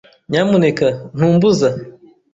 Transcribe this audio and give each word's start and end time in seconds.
Nyamuneka 0.29 0.87
ntumbuza. 1.15 1.69